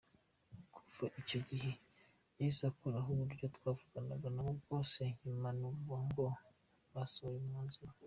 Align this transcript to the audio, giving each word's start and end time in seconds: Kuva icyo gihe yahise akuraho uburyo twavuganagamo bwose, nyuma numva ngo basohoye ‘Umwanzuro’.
Kuva 0.75 1.05
icyo 1.21 1.39
gihe 1.49 1.71
yahise 2.37 2.63
akuraho 2.71 3.07
uburyo 3.15 3.45
twavuganagamo 3.55 4.41
bwose, 4.61 5.01
nyuma 5.25 5.49
numva 5.59 5.95
ngo 6.07 6.25
basohoye 6.93 7.39
‘Umwanzuro’. 7.43 7.93